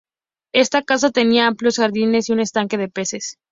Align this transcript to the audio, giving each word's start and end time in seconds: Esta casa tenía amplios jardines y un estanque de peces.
Esta 0.55 0.81
casa 0.81 1.11
tenía 1.11 1.45
amplios 1.45 1.75
jardines 1.75 2.27
y 2.27 2.33
un 2.33 2.39
estanque 2.39 2.75
de 2.79 2.87
peces. 2.89 3.37